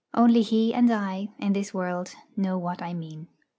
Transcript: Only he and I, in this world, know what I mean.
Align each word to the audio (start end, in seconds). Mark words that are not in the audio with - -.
Only 0.15 0.41
he 0.41 0.73
and 0.73 0.89
I, 0.91 1.29
in 1.37 1.53
this 1.53 1.75
world, 1.75 2.15
know 2.35 2.57
what 2.57 2.81
I 2.81 2.91
mean. 2.91 3.27